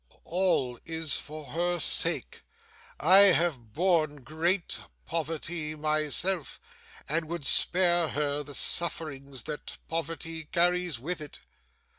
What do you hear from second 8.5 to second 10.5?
sufferings that poverty